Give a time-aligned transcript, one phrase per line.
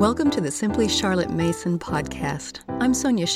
[0.00, 2.60] Welcome to the Simply Charlotte Mason podcast.
[2.80, 3.26] I'm Sonia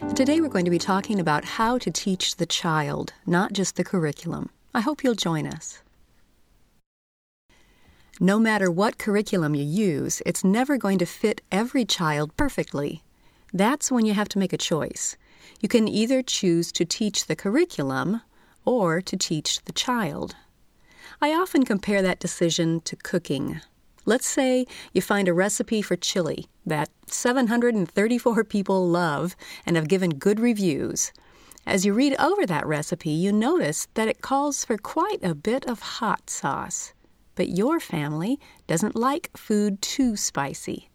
[0.00, 3.76] and today we're going to be talking about how to teach the child, not just
[3.76, 4.50] the curriculum.
[4.74, 5.82] I hope you'll join us.
[8.18, 13.04] No matter what curriculum you use, it's never going to fit every child perfectly.
[13.52, 15.16] That's when you have to make a choice.
[15.60, 18.22] You can either choose to teach the curriculum
[18.64, 20.34] or to teach the child.
[21.22, 23.60] I often compare that decision to cooking.
[24.06, 29.34] Let's say you find a recipe for chili that 734 people love
[29.64, 31.12] and have given good reviews.
[31.66, 35.66] As you read over that recipe, you notice that it calls for quite a bit
[35.66, 36.92] of hot sauce.
[37.34, 40.90] But your family doesn't like food too spicy.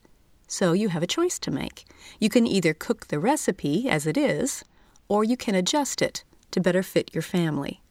[0.47, 1.85] So you have a choice to make.
[2.19, 4.63] You can either cook the recipe as it is,
[5.07, 7.81] or you can adjust it to better fit your family.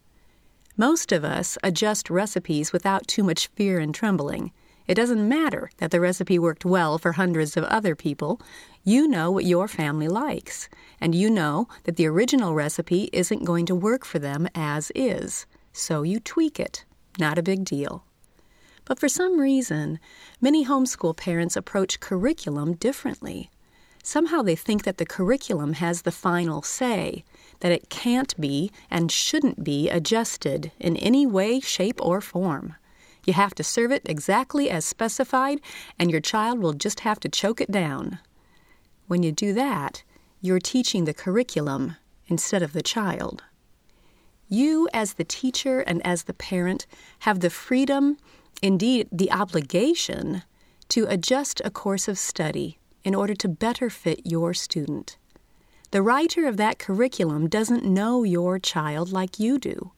[0.76, 4.52] Most of us adjust recipes without too much fear and trembling.
[4.88, 8.40] It doesn't matter that the recipe worked well for hundreds of other people.
[8.82, 13.66] You know what your family likes, and you know that the original recipe isn't going
[13.66, 15.44] to work for them as is.
[15.74, 16.86] So you tweak it.
[17.18, 18.04] Not a big deal.
[18.86, 20.00] But for some reason,
[20.40, 23.50] many homeschool parents approach curriculum differently.
[24.02, 27.24] Somehow they think that the curriculum has the final say,
[27.60, 32.76] that it can't be and shouldn't be adjusted in any way, shape, or form.
[33.24, 35.60] You have to serve it exactly as specified,
[35.98, 38.18] and your child will just have to choke it down.
[39.06, 40.02] When you do that,
[40.40, 43.42] you're teaching the curriculum instead of the child.
[44.48, 46.86] You, as the teacher and as the parent,
[47.20, 48.16] have the freedom,
[48.62, 50.42] indeed the obligation,
[50.88, 55.18] to adjust a course of study in order to better fit your student.
[55.90, 59.92] The writer of that curriculum doesn't know your child like you do.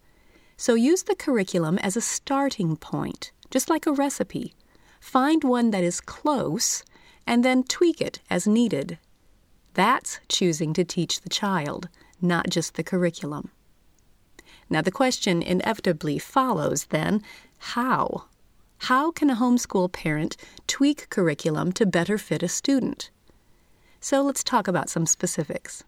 [0.61, 4.53] So use the curriculum as a starting point, just like a recipe.
[5.01, 6.85] Find one that is close
[7.27, 8.99] and then tweak it as needed.
[9.73, 11.89] That's choosing to teach the child,
[12.21, 13.51] not just the curriculum.
[14.69, 17.23] Now, the question inevitably follows then
[17.57, 18.27] how?
[18.81, 20.37] How can a homeschool parent
[20.67, 23.09] tweak curriculum to better fit a student?
[23.99, 25.85] So let's talk about some specifics.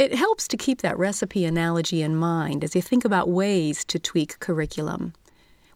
[0.00, 3.98] It helps to keep that recipe analogy in mind as you think about ways to
[3.98, 5.12] tweak curriculum.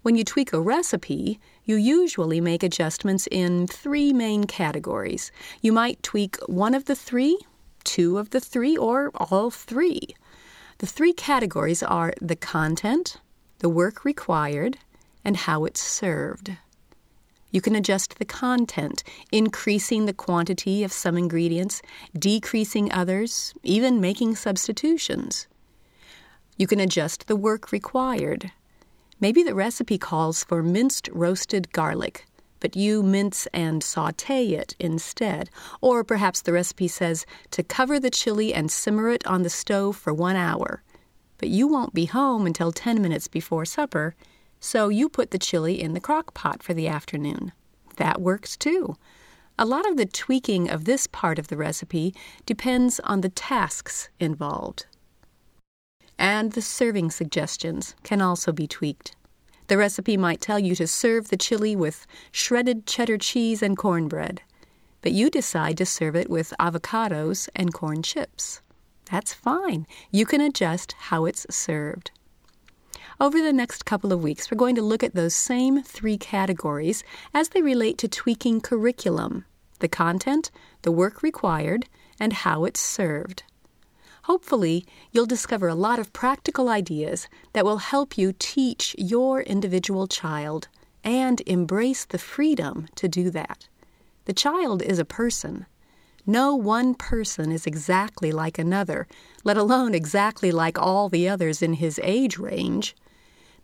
[0.00, 5.30] When you tweak a recipe, you usually make adjustments in three main categories.
[5.60, 7.38] You might tweak one of the three,
[7.84, 10.00] two of the three, or all three.
[10.78, 13.18] The three categories are the content,
[13.58, 14.78] the work required,
[15.22, 16.56] and how it's served.
[17.54, 21.82] You can adjust the content, increasing the quantity of some ingredients,
[22.18, 25.46] decreasing others, even making substitutions.
[26.58, 28.50] You can adjust the work required.
[29.20, 32.26] Maybe the recipe calls for minced roasted garlic,
[32.58, 35.48] but you mince and saute it instead.
[35.80, 39.96] Or perhaps the recipe says to cover the chili and simmer it on the stove
[39.96, 40.82] for one hour.
[41.38, 44.16] But you won't be home until 10 minutes before supper,
[44.64, 47.52] so you put the chili in the crock pot for the afternoon.
[47.96, 48.96] That works too.
[49.58, 52.14] A lot of the tweaking of this part of the recipe
[52.46, 54.86] depends on the tasks involved.
[56.18, 59.14] And the serving suggestions can also be tweaked.
[59.66, 64.40] The recipe might tell you to serve the chili with shredded cheddar cheese and cornbread,
[65.02, 68.62] but you decide to serve it with avocados and corn chips.
[69.10, 69.86] That's fine.
[70.10, 72.12] You can adjust how it's served.
[73.20, 77.04] Over the next couple of weeks, we're going to look at those same three categories
[77.32, 79.44] as they relate to tweaking curriculum
[79.80, 80.50] the content,
[80.82, 81.86] the work required,
[82.18, 83.42] and how it's served.
[84.22, 90.06] Hopefully, you'll discover a lot of practical ideas that will help you teach your individual
[90.06, 90.68] child
[91.02, 93.68] and embrace the freedom to do that.
[94.24, 95.66] The child is a person.
[96.26, 99.06] No one person is exactly like another,
[99.44, 102.96] let alone exactly like all the others in his age range.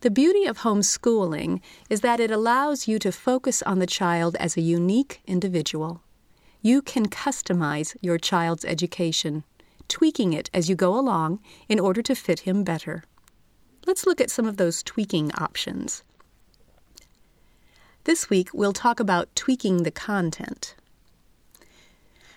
[0.00, 4.56] The beauty of homeschooling is that it allows you to focus on the child as
[4.56, 6.02] a unique individual.
[6.62, 9.44] You can customize your child's education,
[9.88, 13.04] tweaking it as you go along in order to fit him better.
[13.86, 16.02] Let's look at some of those tweaking options.
[18.04, 20.74] This week, we'll talk about tweaking the content.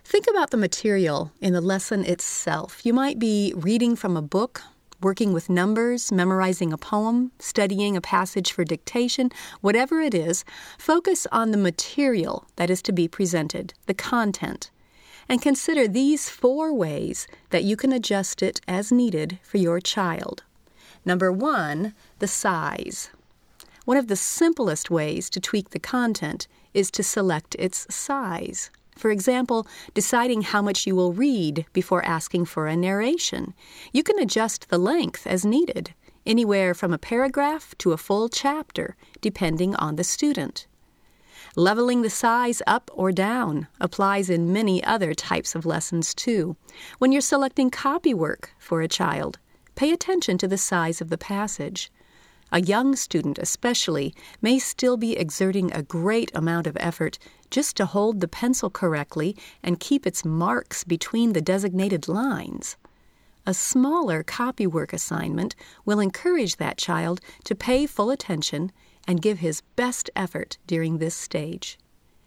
[0.04, 2.86] Think about the material in the lesson itself.
[2.86, 4.64] You might be reading from a book
[5.04, 9.30] working with numbers, memorizing a poem, studying a passage for dictation,
[9.62, 10.46] whatever it is,
[10.78, 14.72] focus on the material that is to be presented, the content,
[15.30, 20.44] and consider these four ways that you can adjust it as needed for your child.
[21.06, 23.10] Number one, the size.
[23.86, 28.70] One of the simplest ways to tweak the content is to select its size.
[28.96, 33.54] For example, deciding how much you will read before asking for a narration.
[33.92, 35.94] You can adjust the length as needed,
[36.26, 40.68] anywhere from a paragraph to a full chapter, depending on the student.
[41.56, 46.56] Leveling the size up or down applies in many other types of lessons too.
[46.98, 49.38] When you're selecting copywork for a child,
[49.76, 51.92] pay attention to the size of the passage.
[52.52, 57.20] A young student, especially, may still be exerting a great amount of effort
[57.54, 62.78] just to hold the pencil correctly and keep its marks between the designated lines.
[63.46, 65.56] A smaller copywork assignment
[65.86, 68.72] will encourage that child to pay full attention
[69.08, 71.78] and give his best effort during this stage.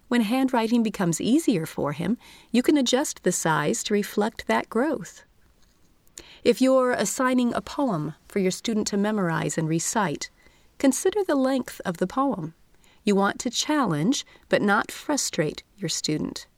[0.06, 2.18] When handwriting becomes easier for him,
[2.52, 5.24] you can adjust the size to reflect that growth.
[6.44, 10.30] If you're assigning a poem for your student to memorize and recite,
[10.78, 12.54] consider the length of the poem.
[13.06, 16.48] You want to challenge but not frustrate your student.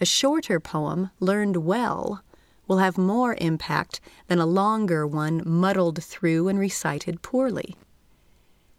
[0.00, 2.22] A shorter poem learned well
[2.68, 7.74] will have more impact than a longer one muddled through and recited poorly.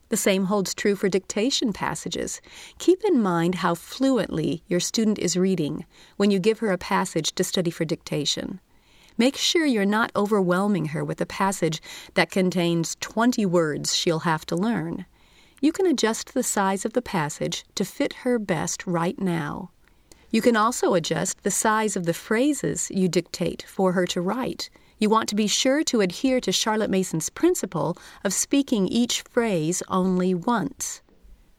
[0.08, 2.40] The same holds true for dictation passages.
[2.80, 5.86] Keep in mind how fluently your student is reading
[6.16, 8.62] when you give her a passage to study for dictation.
[9.18, 11.82] Make sure you're not overwhelming her with a passage
[12.14, 15.06] that contains 20 words she'll have to learn.
[15.62, 19.70] You can adjust the size of the passage to fit her best right now.
[20.32, 24.72] You can also adjust the size of the phrases you dictate for her to write.
[24.98, 29.84] You want to be sure to adhere to Charlotte Mason's principle of speaking each phrase
[29.88, 31.04] only once.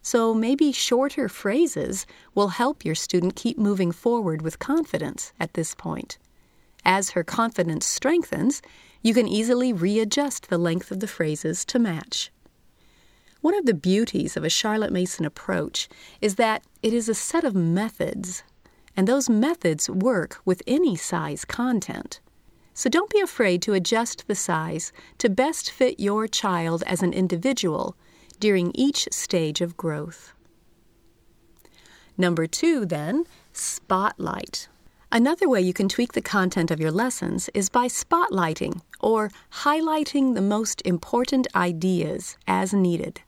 [0.02, 2.04] So maybe shorter phrases
[2.34, 6.18] will help your student keep moving forward with confidence at this point.
[6.84, 8.62] As her confidence strengthens,
[9.00, 12.32] you can easily readjust the length of the phrases to match.
[13.42, 15.88] One of the beauties of a Charlotte Mason approach
[16.20, 18.44] is that it is a set of methods,
[18.96, 22.20] and those methods work with any size content.
[22.72, 27.12] So don't be afraid to adjust the size to best fit your child as an
[27.12, 27.96] individual
[28.38, 30.34] during each stage of growth.
[32.16, 34.68] Number two, then, spotlight.
[35.10, 39.32] Another way you can tweak the content of your lessons is by spotlighting or
[39.64, 43.20] highlighting the most important ideas as needed.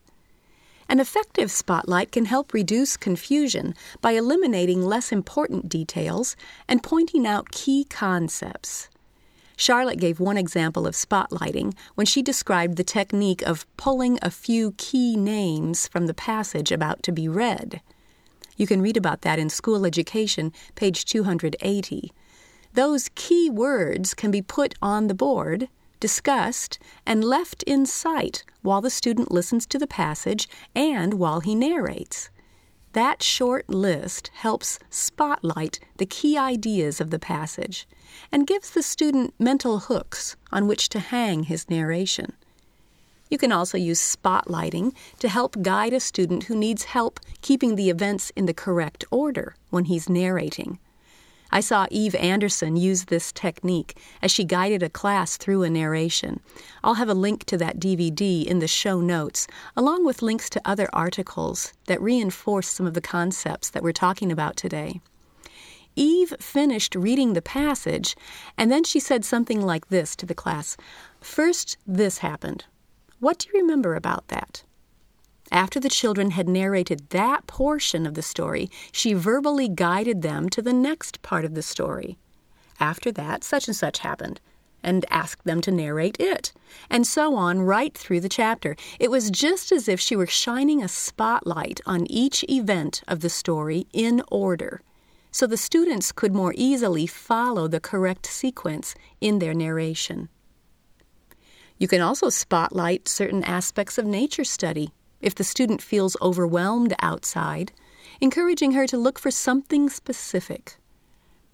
[0.89, 6.37] An effective spotlight can help reduce confusion by eliminating less important details
[6.69, 8.89] and pointing out key concepts.
[9.57, 14.73] Charlotte gave one example of spotlighting when she described the technique of pulling a few
[14.73, 17.81] key names from the passage about to be read.
[18.57, 22.13] You can read about that in School Education, page 280.
[22.75, 25.69] Those key words can be put on the board,
[26.05, 31.55] discussed, and left in sight while the student listens to the passage and while he
[31.55, 32.29] narrates.
[32.93, 37.89] That short list helps spotlight the key ideas of the passage
[38.31, 42.35] and gives the student mental hooks on which to hang his narration.
[43.31, 47.89] You can also use spotlighting to help guide a student who needs help keeping the
[47.89, 50.79] events in the correct order when he's narrating.
[51.55, 56.41] I saw Eve Anderson use this technique as she guided a class through a narration.
[56.83, 59.47] I'll have a link to that DVD in the show notes,
[59.77, 64.33] along with links to other articles that reinforce some of the concepts that we're talking
[64.33, 65.01] about today.
[65.95, 68.17] Eve finished reading the passage,
[68.59, 70.76] and then she said something like this to the class
[71.21, 72.64] First, this happened.
[73.21, 74.64] What do you remember about that?
[75.53, 80.63] After the children had narrated that portion of the story, she verbally guided them to
[80.63, 82.19] the next part of the story.
[82.81, 84.41] After that, such and such happened,
[84.83, 86.53] and asked them to narrate it,
[86.91, 88.77] and so on right through the chapter.
[88.99, 93.31] It was just as if she were shining a spotlight on each event of the
[93.31, 94.83] story in order,
[95.31, 100.29] so the students could more easily follow the correct sequence in their narration.
[101.79, 104.93] You can also spotlight certain aspects of nature study
[105.25, 107.73] if the student feels overwhelmed outside,
[108.21, 110.76] encouraging her to look for something specific.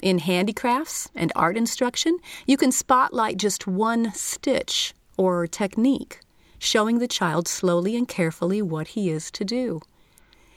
[0.02, 6.20] In handicrafts and art instruction, you can spotlight just one stitch or technique,
[6.58, 9.80] showing the child slowly and carefully what he is to do.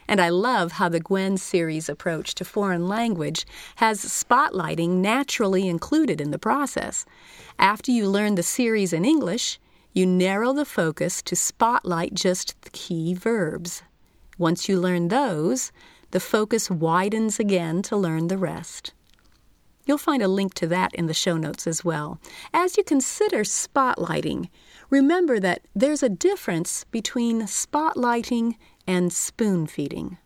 [0.08, 6.20] And I love how the Gouin series approach to foreign language has spotlighting naturally included
[6.20, 7.05] in the process.
[7.60, 9.60] After you learn the series in English,
[9.93, 13.83] you narrow the focus to spotlight just the key verbs.
[14.38, 15.71] Once you learn those,
[16.12, 18.93] the focus widens again to learn the rest.
[19.85, 22.19] You'll find a link to that in the show notes as well.
[22.53, 24.47] As you consider spotlighting,
[24.93, 30.19] Remember that there's a difference between spotlighting and spoon feeding.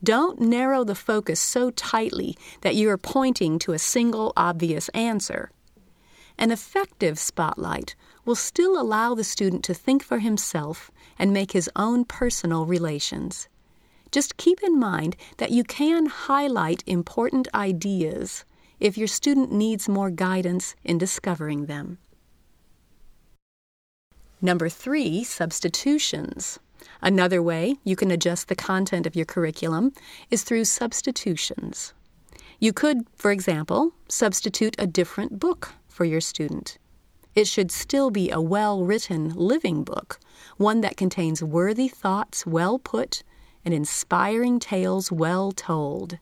[0.00, 5.50] Don't narrow the focus so tightly that you are pointing to a single obvious answer.
[6.38, 7.96] An effective spotlight
[8.26, 13.48] will still allow the student to think for himself and make his own personal relations.
[14.12, 18.44] Just keep in mind that you can highlight important ideas
[18.78, 21.98] if your student needs more guidance in discovering them.
[24.42, 26.58] Number three, substitutions.
[27.00, 29.92] Another way you can adjust the content of your curriculum
[30.30, 31.94] is through substitutions.
[32.58, 36.78] You could, for example, substitute a different book for your student.
[37.36, 40.18] It should still be a well written, living book,
[40.56, 43.22] one that contains worthy thoughts well put
[43.62, 46.18] and inspiring tales well told.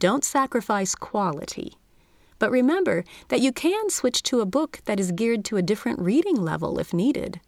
[0.00, 1.74] Don't sacrifice quality.
[2.40, 6.00] But remember that you can switch to a book that is geared to a different
[6.00, 7.40] reading level if needed.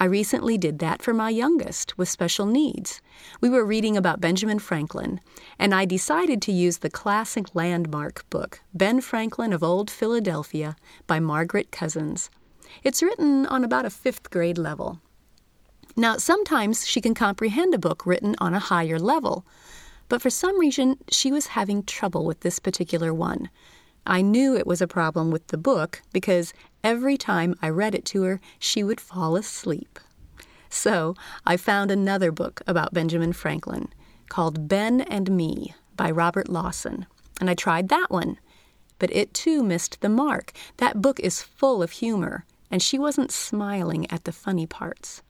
[0.00, 3.02] I recently did that for my youngest with special needs.
[3.40, 5.20] We were reading about Benjamin Franklin,
[5.58, 10.76] and I decided to use the classic landmark book, Ben Franklin of Old Philadelphia,
[11.08, 12.30] by Margaret Cousins.
[12.84, 15.00] It's written on about a fifth grade level.
[15.96, 19.44] Now, sometimes she can comprehend a book written on a higher level,
[20.08, 23.50] but for some reason she was having trouble with this particular one.
[24.06, 28.04] I knew it was a problem with the book because every time I read it
[28.06, 29.98] to her, she would fall asleep.
[30.70, 31.14] So
[31.46, 33.88] I found another book about Benjamin Franklin
[34.28, 37.06] called Ben and Me by Robert Lawson,
[37.40, 38.38] and I tried that one.
[38.98, 40.52] But it too missed the mark.
[40.78, 45.22] That book is full of humor, and she wasn't smiling at the funny parts.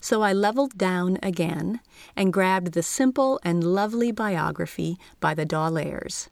[0.00, 1.80] So I leveled down again
[2.14, 6.28] and grabbed the simple and lovely biography by the D'Aulaires.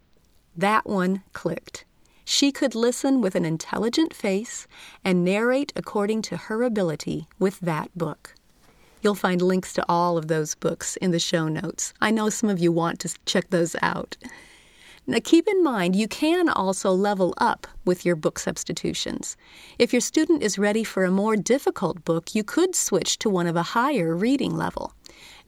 [0.55, 1.87] That one clicked.
[2.35, 4.67] She could listen with an intelligent face
[5.05, 8.35] and narrate according to her ability with that book.
[9.03, 11.93] You'll find links to all of those books in the show notes.
[12.01, 14.17] I know some of you want to check those out.
[15.07, 19.37] Now, keep in mind you can also level up with your book substitutions.
[19.79, 23.47] If your student is ready for a more difficult book, you could switch to one
[23.47, 24.95] of a higher reading level.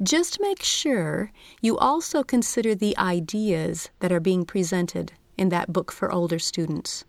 [0.03, 5.93] Just make sure you also consider the ideas that are being presented in that book
[5.93, 7.05] for older students.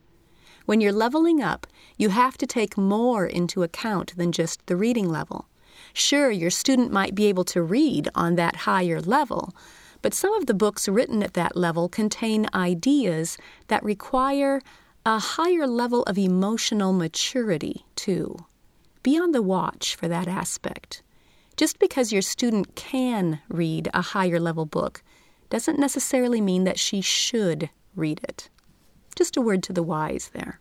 [0.65, 1.67] When you're leveling up,
[1.97, 5.47] you have to take more into account than just the reading level.
[5.93, 9.53] Sure, your student might be able to read on that higher level,
[10.01, 14.61] but some of the books written at that level contain ideas that require
[15.05, 18.35] a higher level of emotional maturity, too.
[19.03, 21.03] Be on the watch for that aspect.
[21.57, 25.03] Just because your student can read a higher level book
[25.49, 28.49] doesn't necessarily mean that she should read it.
[29.15, 30.59] Just a word to the wise there.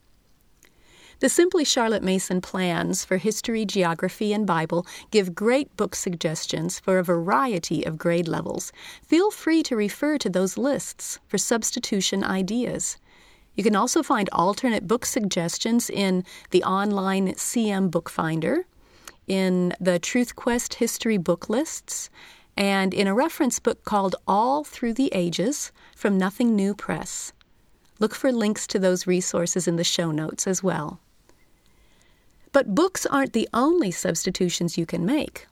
[1.20, 6.98] The Simply Charlotte Mason plans for history, geography, and Bible give great book suggestions for
[6.98, 8.72] a variety of grade levels.
[9.02, 12.98] Feel free to refer to those lists for substitution ideas.
[13.54, 18.66] You can also find alternate book suggestions in the online CM Book Finder,
[19.26, 22.10] in the Truth Quest History book lists,
[22.56, 27.32] and in a reference book called All Through the Ages from Nothing New Press.
[27.98, 31.00] Look for links to those resources in the show notes as well.
[32.52, 35.46] But books aren't the only substitutions you can make.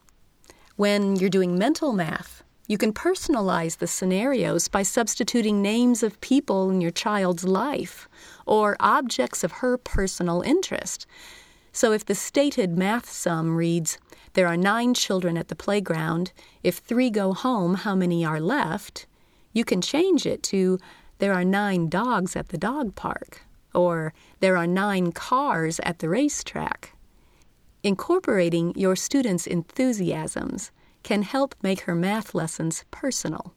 [0.76, 6.70] When you're doing mental math, you can personalize the scenarios by substituting names of people
[6.70, 8.08] in your child's life
[8.46, 11.06] or objects of her personal interest.
[11.72, 13.98] So if the stated math sum reads,
[14.34, 19.06] There are nine children at the playground, if three go home, how many are left?
[19.52, 20.78] You can change it to,
[21.18, 23.42] There are nine dogs at the dog park,
[23.74, 26.94] or There are nine cars at the racetrack.
[27.82, 30.70] Incorporating your student's enthusiasms
[31.02, 33.54] can help make her math lessons personal.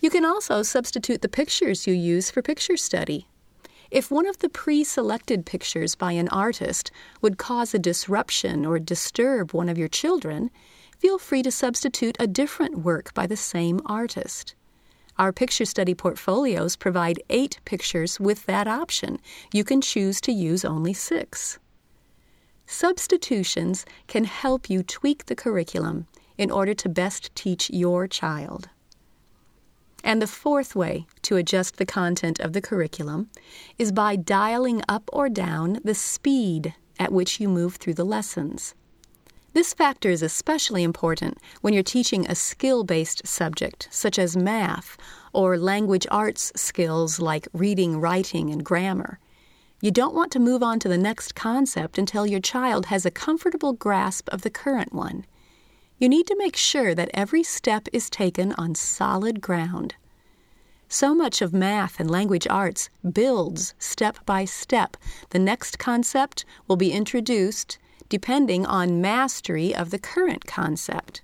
[0.00, 3.28] You can also substitute the pictures you use for picture study.
[3.90, 6.90] If one of the pre selected pictures by an artist
[7.20, 10.50] would cause a disruption or disturb one of your children,
[10.98, 14.54] feel free to substitute a different work by the same artist.
[15.18, 19.18] Our picture study portfolios provide eight pictures with that option.
[19.52, 21.58] You can choose to use only six.
[22.66, 28.68] Substitutions can help you tweak the curriculum in order to best teach your child.
[30.06, 33.28] And the fourth way to adjust the content of the curriculum
[33.76, 38.76] is by dialing up or down the speed at which you move through the lessons.
[39.52, 44.96] This factor is especially important when you're teaching a skill based subject, such as math
[45.32, 49.18] or language arts skills like reading, writing, and grammar.
[49.80, 53.10] You don't want to move on to the next concept until your child has a
[53.10, 55.26] comfortable grasp of the current one.
[55.98, 59.94] You need to make sure that every step is taken on solid ground.
[60.88, 64.98] So much of math and language arts builds step by step.
[65.30, 67.78] The next concept will be introduced
[68.10, 71.22] depending on mastery of the current concept.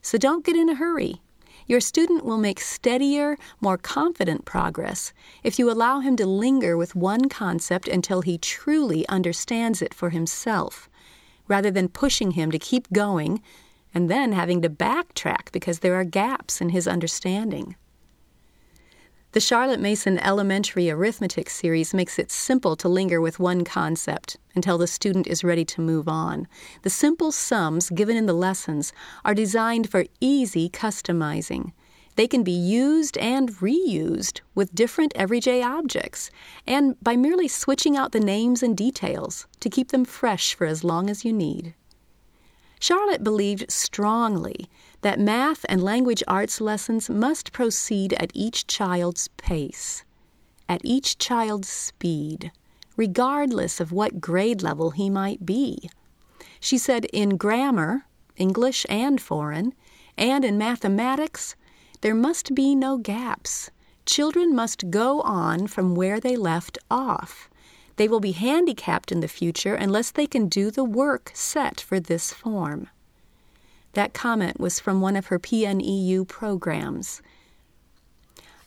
[0.00, 1.20] So don't get in a hurry.
[1.66, 6.94] Your student will make steadier, more confident progress if you allow him to linger with
[6.94, 10.88] one concept until he truly understands it for himself,
[11.48, 13.42] rather than pushing him to keep going
[13.94, 17.76] and then having to backtrack because there are gaps in his understanding.
[19.32, 24.78] The Charlotte Mason Elementary Arithmetic series makes it simple to linger with one concept until
[24.78, 26.46] the student is ready to move on.
[26.82, 28.92] The simple sums given in the lessons
[29.24, 31.72] are designed for easy customizing.
[32.14, 36.30] They can be used and reused with different everyday objects,
[36.64, 40.84] and by merely switching out the names and details to keep them fresh for as
[40.84, 41.74] long as you need.
[42.84, 44.68] Charlotte believed strongly
[45.00, 50.04] that math and language arts lessons must proceed at each child's pace,
[50.68, 52.52] at each child's speed,
[52.94, 55.88] regardless of what grade level he might be.
[56.60, 58.04] She said in grammar,
[58.36, 59.72] English and foreign,
[60.18, 61.56] and in mathematics,
[62.02, 63.70] there must be no gaps.
[64.04, 67.48] Children must go on from where they left off.
[67.96, 72.00] They will be handicapped in the future unless they can do the work set for
[72.00, 72.88] this form.
[73.92, 77.22] That comment was from one of her PNEU programs.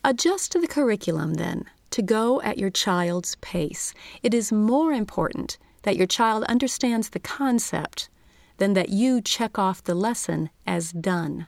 [0.04, 3.94] Adjust the curriculum, then, to go at your child's pace.
[4.24, 8.10] It is more important that your child understands the concept
[8.58, 11.48] than that you check off the lesson as done.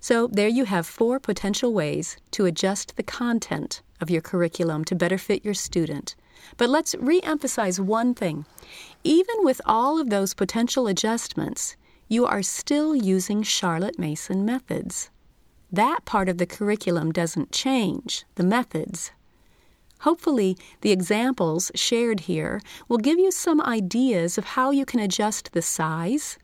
[0.00, 4.94] So, there you have four potential ways to adjust the content of your curriculum to
[4.94, 6.14] better fit your student.
[6.56, 8.44] But let's re emphasize one thing.
[9.02, 11.76] Even with all of those potential adjustments,
[12.08, 15.10] you are still using Charlotte Mason methods.
[15.72, 19.10] That part of the curriculum doesn't change, the methods.
[20.00, 25.52] Hopefully, the examples shared here will give you some ideas of how you can adjust
[25.52, 26.38] the size,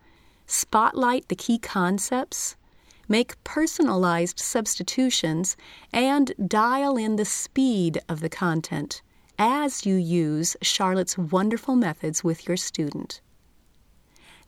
[0.47, 2.57] spotlight the key concepts,
[3.09, 5.57] make personalized substitutions,
[5.93, 9.03] and dial in the speed of the content
[9.39, 13.21] as you use Charlotte's wonderful methods with your student.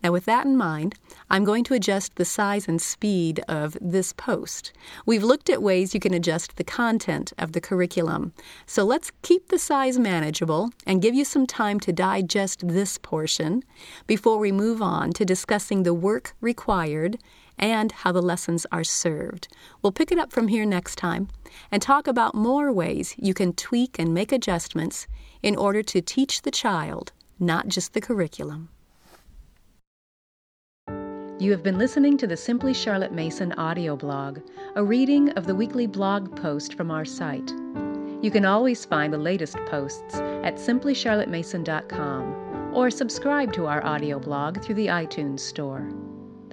[0.05, 0.97] Now, with that in mind,
[1.31, 4.71] I'm going to adjust the size and speed of this post.
[5.07, 8.35] We've looked at ways you can adjust the content of the curriculum.
[8.67, 13.64] So let's keep the size manageable and give you some time to digest this portion
[14.07, 17.19] before we move on to discussing the work required
[17.59, 19.49] and how the lessons are served.
[19.83, 21.29] We'll pick it up from here next time
[21.71, 25.07] and talk about more ways you can tweak and make adjustments
[25.43, 28.69] in order to teach the child, not just the curriculum.
[31.40, 34.38] You have been listening to the Simply Charlotte Mason audio blog,
[34.77, 37.53] a reading of the weekly blog post from our site.
[38.23, 44.62] You can always find the latest posts at simplycharlottemason.com or subscribe to our audio blog
[44.62, 45.87] through the iTunes Store.